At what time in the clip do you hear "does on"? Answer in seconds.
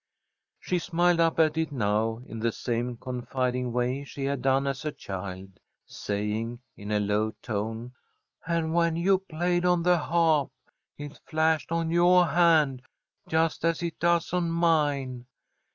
13.99-14.49